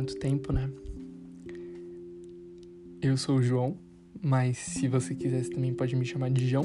[0.00, 0.70] quanto tempo, né?
[3.02, 3.76] Eu sou o João,
[4.22, 6.64] mas se você quiser, você também pode me chamar de João.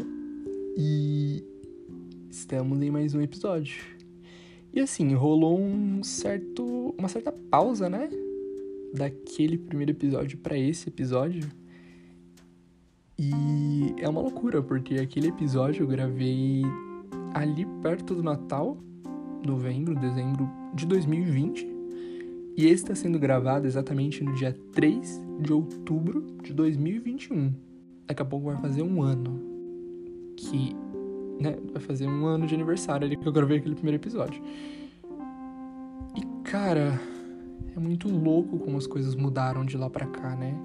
[0.78, 1.44] E
[2.30, 3.76] estamos em mais um episódio.
[4.74, 8.10] E assim, rolou um certo, uma certa pausa, né?
[8.94, 11.50] Daquele primeiro episódio para esse episódio.
[13.20, 16.62] E é uma loucura, porque aquele episódio eu gravei
[17.34, 18.78] ali perto do Natal,
[19.46, 21.75] novembro, dezembro de 2020.
[22.58, 27.54] E esse está sendo gravado exatamente no dia 3 de outubro de 2021.
[28.08, 29.42] Daqui a pouco vai fazer um ano
[30.38, 30.74] que,
[31.40, 34.42] né, vai fazer um ano de aniversário ali que eu gravei aquele primeiro episódio.
[36.16, 37.00] E cara,
[37.76, 40.56] é muito louco como as coisas mudaram de lá pra cá, né?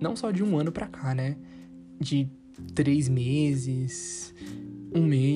[0.00, 1.36] Não só de um ano pra cá, né?
[1.98, 2.28] De
[2.74, 4.34] três meses,
[4.94, 5.31] um mês,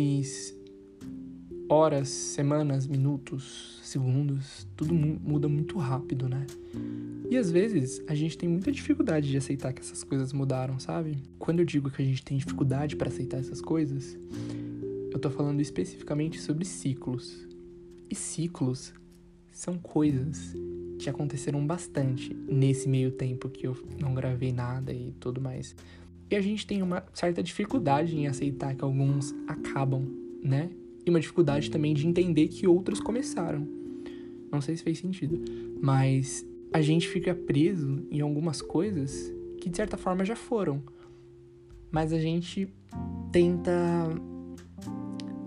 [1.76, 6.46] horas, semanas, minutos, segundos, tudo muda muito rápido, né?
[7.30, 11.18] E às vezes a gente tem muita dificuldade de aceitar que essas coisas mudaram, sabe?
[11.38, 14.18] Quando eu digo que a gente tem dificuldade para aceitar essas coisas,
[15.12, 17.46] eu tô falando especificamente sobre ciclos.
[18.08, 18.94] E ciclos
[19.52, 20.54] são coisas
[20.98, 25.76] que aconteceram bastante nesse meio tempo que eu não gravei nada e tudo mais.
[26.30, 30.06] E a gente tem uma certa dificuldade em aceitar que alguns acabam,
[30.42, 30.70] né?
[31.06, 33.66] E uma dificuldade também de entender que outros começaram.
[34.52, 35.40] Não sei se fez sentido,
[35.80, 40.82] mas a gente fica preso em algumas coisas que de certa forma já foram.
[41.90, 42.68] Mas a gente
[43.30, 43.72] tenta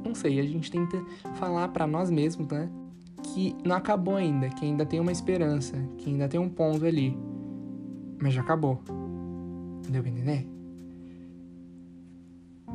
[0.09, 2.69] não sei, a gente tenta falar para nós mesmos, né,
[3.21, 7.15] que não acabou ainda, que ainda tem uma esperança, que ainda tem um ponto ali.
[8.19, 8.81] Mas já acabou.
[9.87, 10.47] Deu pra entender?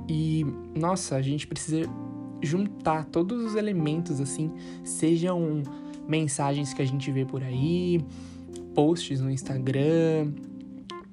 [0.08, 0.46] E,
[0.78, 1.88] nossa, a gente precisa
[2.44, 4.50] juntar todos os elementos, assim,
[4.84, 5.62] sejam
[6.06, 8.04] mensagens que a gente vê por aí,
[8.74, 10.32] posts no Instagram,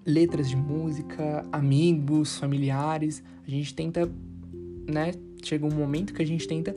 [0.05, 3.23] letras de música, amigos, familiares.
[3.45, 4.11] A gente tenta,
[4.89, 5.13] né?
[5.43, 6.75] Chega um momento que a gente tenta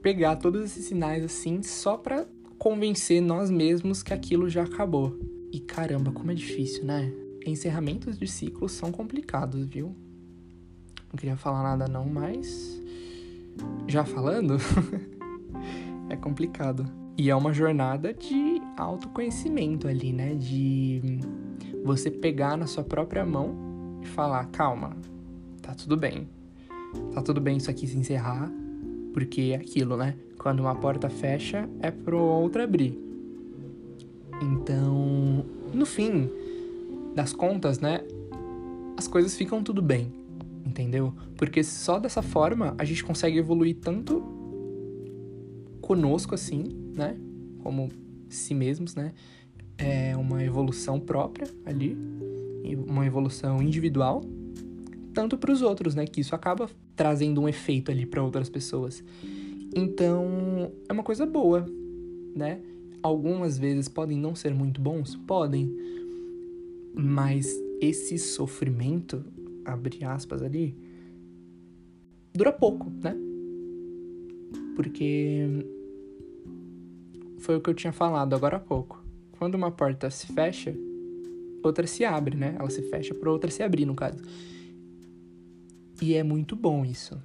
[0.00, 2.26] pegar todos esses sinais assim só para
[2.58, 5.18] convencer nós mesmos que aquilo já acabou.
[5.52, 7.12] E caramba, como é difícil, né?
[7.44, 9.94] Encerramentos de ciclos são complicados, viu?
[11.10, 12.81] Não queria falar nada não, mas
[13.86, 14.56] já falando,
[16.08, 16.84] é complicado.
[17.16, 20.34] E é uma jornada de autoconhecimento ali, né?
[20.34, 21.20] De
[21.84, 23.54] você pegar na sua própria mão
[24.02, 24.96] e falar: calma,
[25.60, 26.28] tá tudo bem.
[27.12, 28.50] Tá tudo bem isso aqui se encerrar,
[29.12, 30.14] porque é aquilo, né?
[30.38, 32.98] Quando uma porta fecha, é pro outra abrir.
[34.40, 36.30] Então, no fim
[37.14, 38.00] das contas, né?
[38.96, 40.21] As coisas ficam tudo bem
[40.64, 41.12] entendeu?
[41.36, 44.22] Porque só dessa forma a gente consegue evoluir tanto
[45.80, 46.64] conosco assim,
[46.94, 47.16] né?
[47.62, 47.88] Como
[48.28, 49.12] si mesmos, né?
[49.76, 51.96] É uma evolução própria ali,
[52.88, 54.22] uma evolução individual,
[55.12, 56.06] tanto para os outros, né?
[56.06, 59.02] Que isso acaba trazendo um efeito ali para outras pessoas.
[59.74, 61.66] Então, é uma coisa boa,
[62.34, 62.60] né?
[63.02, 65.74] Algumas vezes podem não ser muito bons, podem,
[66.94, 69.24] mas esse sofrimento
[69.64, 70.76] abre aspas ali,
[72.34, 73.16] dura pouco, né?
[74.74, 75.66] Porque
[77.38, 79.02] foi o que eu tinha falado agora há pouco.
[79.38, 80.74] Quando uma porta se fecha,
[81.62, 82.56] outra se abre, né?
[82.58, 84.22] Ela se fecha para outra se abrir, no caso.
[86.00, 87.20] E é muito bom isso.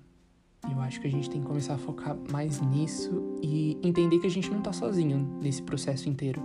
[0.70, 4.28] Eu acho que a gente tem que começar a focar mais nisso e entender que
[4.28, 6.42] a gente não tá sozinho nesse processo inteiro.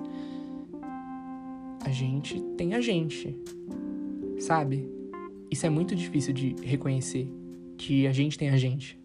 [1.84, 3.36] A gente tem a gente,
[4.38, 4.88] sabe?
[5.52, 7.30] Isso é muito difícil de reconhecer
[7.76, 8.98] que a gente tem a gente.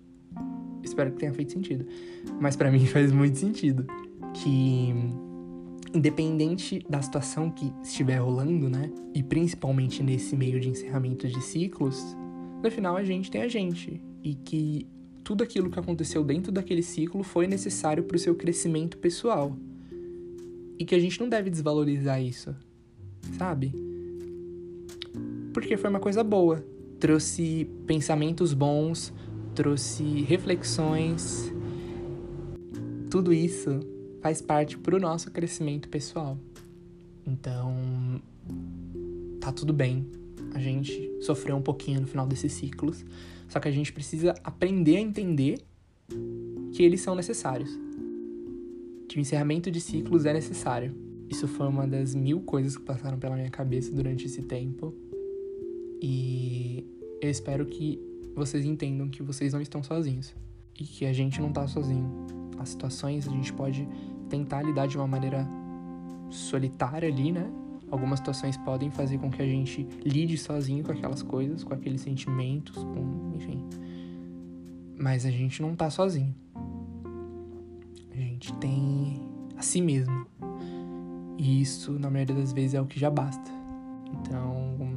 [0.81, 1.85] Espero que tenha feito sentido.
[2.40, 3.85] Mas para mim faz muito sentido
[4.34, 4.94] que
[5.94, 8.90] independente da situação que estiver rolando, né?
[9.13, 12.16] E principalmente nesse meio de encerramento de ciclos,
[12.63, 14.88] no final a gente tem a gente e que
[15.25, 19.54] tudo aquilo que aconteceu dentro daquele ciclo foi necessário para o seu crescimento pessoal.
[20.80, 22.56] E que a gente não deve desvalorizar isso,
[23.38, 23.87] sabe?
[25.59, 26.63] Porque foi uma coisa boa.
[27.00, 29.12] Trouxe pensamentos bons,
[29.56, 31.51] trouxe reflexões.
[33.09, 33.80] Tudo isso
[34.21, 36.38] faz parte pro nosso crescimento pessoal.
[37.25, 37.74] Então,
[39.42, 40.06] tá tudo bem.
[40.54, 43.04] A gente sofreu um pouquinho no final desses ciclos,
[43.50, 45.57] só que a gente precisa aprender a entender
[46.71, 47.71] que eles são necessários.
[49.09, 50.94] Que o encerramento de ciclos é necessário.
[51.27, 54.94] Isso foi uma das mil coisas que passaram pela minha cabeça durante esse tempo.
[56.01, 56.85] E
[57.21, 57.99] eu espero que
[58.35, 60.35] vocês entendam que vocês não estão sozinhos
[60.79, 62.07] e que a gente não tá sozinho.
[62.59, 63.88] As situações a gente pode
[64.29, 65.47] tentar lidar de uma maneira
[66.29, 67.49] solitária ali, né?
[67.89, 72.01] Algumas situações podem fazer com que a gente lide sozinho com aquelas coisas, com aqueles
[72.01, 73.63] sentimentos, com, enfim.
[74.99, 76.35] Mas a gente não tá sozinho.
[78.11, 79.21] A gente tem
[79.55, 80.25] a si mesmo.
[81.38, 83.51] E isso, na maioria das vezes, é o que já basta.
[84.11, 84.96] Então,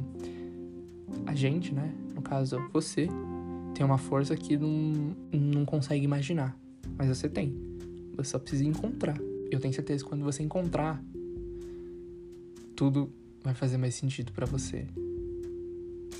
[1.25, 1.93] a gente, né?
[2.15, 3.07] No caso, você,
[3.73, 6.57] tem uma força que não, não consegue imaginar.
[6.97, 7.55] Mas você tem.
[8.15, 9.17] Você só precisa encontrar.
[9.49, 11.03] Eu tenho certeza que quando você encontrar,
[12.75, 13.11] tudo
[13.43, 14.85] vai fazer mais sentido para você.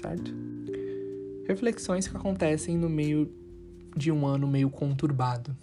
[0.01, 0.33] Certo?
[1.47, 3.29] Reflexões que acontecem no meio
[3.95, 5.55] de um ano meio conturbado.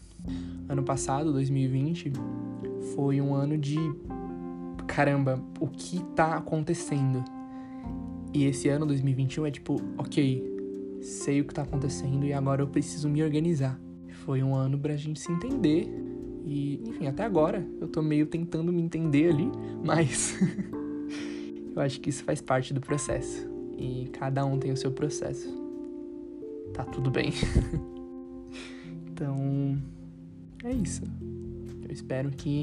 [0.69, 2.13] Ano passado, 2020,
[2.95, 3.79] foi um ano de
[4.87, 7.25] caramba, o que tá acontecendo?
[8.33, 10.45] E esse ano, 2021, é tipo, ok,
[11.01, 13.81] sei o que tá acontecendo e agora eu preciso me organizar.
[14.25, 15.89] Foi um ano pra gente se entender.
[16.45, 19.51] E, enfim, até agora eu tô meio tentando me entender ali,
[19.85, 20.39] mas
[21.75, 23.49] eu acho que isso faz parte do processo.
[23.77, 25.49] E cada um tem o seu processo.
[26.75, 27.33] Tá tudo bem.
[29.11, 29.79] então,
[30.65, 31.03] é isso.
[31.83, 32.63] Eu espero que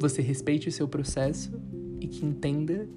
[0.00, 1.52] você respeite o seu processo
[2.00, 2.88] e que entenda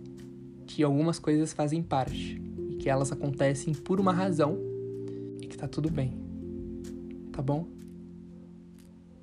[0.74, 4.58] que algumas coisas fazem parte e que elas acontecem por uma razão
[5.42, 6.18] e que tá tudo bem.
[7.32, 7.68] Tá bom?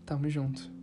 [0.04, 0.77] Tamo junto.